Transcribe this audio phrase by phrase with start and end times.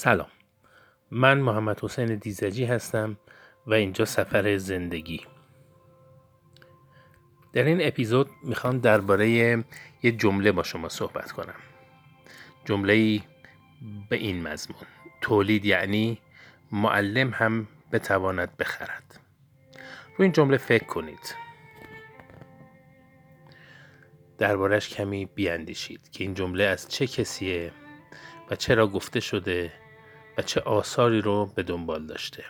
[0.00, 0.28] سلام.
[1.10, 3.16] من محمد حسین دیزجی هستم
[3.66, 5.26] و اینجا سفر زندگی.
[7.52, 11.54] در این اپیزود می‌خوام درباره یه جمله با شما صحبت کنم.
[12.64, 13.20] جمله
[14.08, 14.80] به این مضمون.
[15.20, 16.18] تولید یعنی
[16.72, 19.20] معلم هم بتواند بخرد.
[20.16, 21.34] رو این جمله فکر کنید.
[24.38, 27.72] دربارش کمی بیاندیشید که این جمله از چه کسیه
[28.50, 29.72] و چرا گفته شده
[30.42, 32.44] چه آثاری رو به دنبال داشته.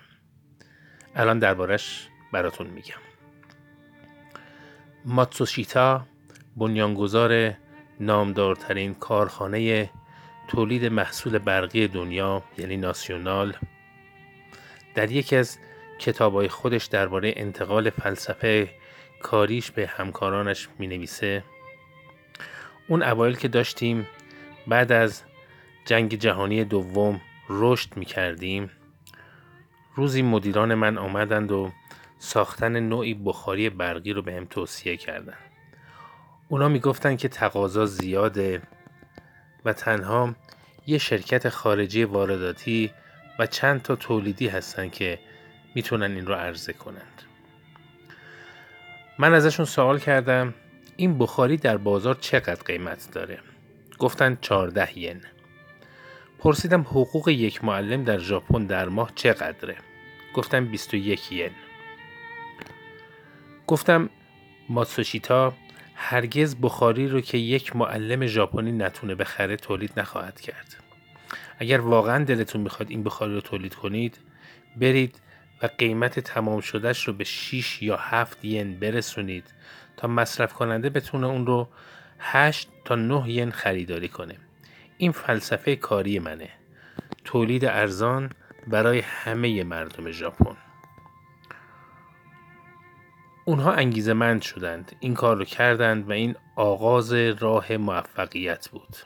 [1.15, 3.01] الان دربارش براتون میگم.
[5.05, 6.07] ماتسوشیتا
[6.57, 7.55] بنیانگذار
[8.01, 9.91] نامدارترین کارخانه
[10.49, 13.57] تولید محصول برقی دنیا یعنی ناسیونال.
[14.95, 15.59] در یکی از
[15.99, 18.71] کتابهای خودش درباره انتقال فلسفه
[19.23, 21.45] کاریش به همکارانش می نویسه
[22.89, 24.07] اون اوایل که داشتیم
[24.67, 25.23] بعد از
[25.85, 27.21] جنگ جهانی دوم
[27.53, 28.71] رشد می کردیم
[29.95, 31.73] روزی مدیران من آمدند و
[32.19, 35.39] ساختن نوعی بخاری برقی رو به هم توصیه کردند.
[36.49, 38.63] اونا می گفتن که تقاضا زیاده
[39.65, 40.35] و تنها
[40.87, 42.91] یه شرکت خارجی وارداتی
[43.39, 45.19] و چند تا تولیدی هستن که
[45.75, 47.23] می‌تونن این رو عرضه کنند.
[49.19, 50.55] من ازشون سوال کردم
[50.97, 53.39] این بخاری در بازار چقدر قیمت داره؟
[53.99, 55.21] گفتن 14 ین.
[56.41, 59.77] پرسیدم حقوق یک معلم در ژاپن در ماه چقدره؟
[60.35, 61.51] گفتم 21 ین.
[63.67, 64.11] گفتم
[64.69, 65.53] ماتسوشیتا
[65.95, 70.77] هرگز بخاری رو که یک معلم ژاپنی نتونه بخره تولید نخواهد کرد.
[71.59, 74.19] اگر واقعا دلتون می‌خواد این بخاری رو تولید کنید
[74.77, 75.21] برید
[75.63, 79.45] و قیمت تمام شدهش رو به 6 یا 7 ین برسونید
[79.97, 81.69] تا مصرف کننده بتونه اون رو
[82.19, 84.37] 8 تا 9 ین خریداری کنه.
[85.01, 86.51] این فلسفه کاری منه.
[87.25, 88.31] تولید ارزان
[88.67, 90.57] برای همه مردم ژاپن.
[93.45, 94.97] اونها انگیزه مند شدند.
[95.01, 98.97] این کار رو کردند و این آغاز راه موفقیت بود.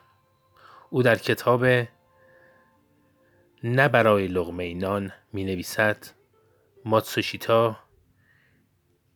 [0.90, 1.64] او در کتاب
[3.64, 6.06] نه برای لغمه نان می نویسد
[6.84, 7.76] ماتسوشیتا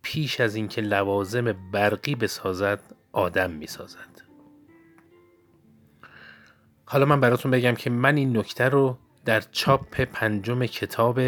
[0.03, 2.81] پیش از اینکه لوازم برقی بسازد
[3.13, 4.28] آدم می سازد
[6.91, 11.21] حالا من براتون بگم که من این نکته رو در چاپ پنجم کتاب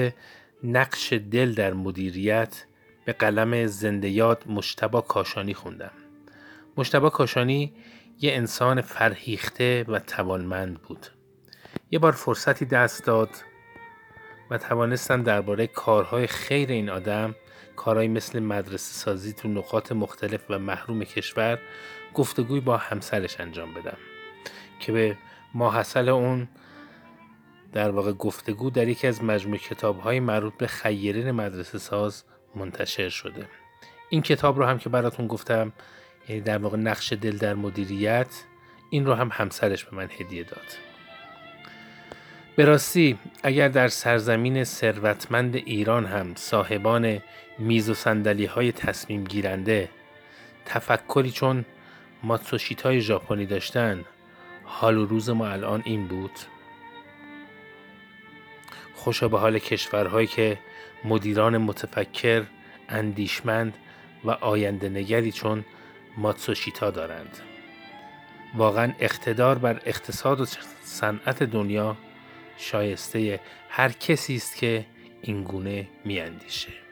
[0.65, 2.65] نقش دل در مدیریت
[3.05, 5.91] به قلم زنده یاد مشتبا کاشانی خوندم.
[6.77, 7.73] مشتبا کاشانی
[8.21, 11.07] یه انسان فرهیخته و توانمند بود.
[11.91, 13.31] یه بار فرصتی دست داد
[14.51, 17.35] و توانستن درباره کارهای خیر این آدم
[17.77, 21.59] کارهای مثل مدرسه سازی تو نقاط مختلف و محروم کشور
[22.15, 23.97] گفتگوی با همسرش انجام بدم
[24.81, 25.17] که به
[25.55, 26.49] ماحصل اون
[27.73, 32.25] در واقع گفتگو در یکی از مجموع کتاب های مربوط به خیرین مدرسه ساز
[32.55, 33.47] منتشر شده.
[34.09, 35.73] این کتاب رو هم که براتون گفتم
[36.29, 38.43] یعنی در واقع نقش دل در مدیریت
[38.91, 40.67] این رو هم همسرش به من هدیه داد.
[42.57, 47.23] به راستی اگر در سرزمین ثروتمند ایران هم صاحبان
[47.59, 49.89] میز و سندلی های تصمیم گیرنده
[50.65, 51.65] تفکری چون
[52.23, 54.05] ماتسوشیت های ژاپنی داشتن
[54.73, 56.39] حال و روز ما الان این بود.
[58.95, 60.59] خوشا به حال کشورهایی که
[61.05, 62.45] مدیران متفکر
[62.89, 63.75] اندیشمند
[64.25, 65.65] و آینده نگری چون
[66.17, 67.39] ماتسوشیتا دارند.
[68.55, 70.47] واقعا اقتدار بر اقتصاد و
[70.83, 71.97] صنعت دنیا
[72.57, 74.87] شایسته هر کسی است که
[75.23, 76.90] این گونه میاندیشه.